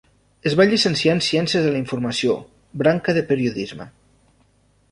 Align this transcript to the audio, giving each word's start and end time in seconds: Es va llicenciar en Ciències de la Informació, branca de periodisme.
Es 0.51 0.53
va 0.59 0.65
llicenciar 0.69 1.13
en 1.17 1.21
Ciències 1.25 1.67
de 1.67 1.73
la 1.75 1.79
Informació, 1.81 2.39
branca 2.85 3.17
de 3.19 3.25
periodisme. 3.33 3.91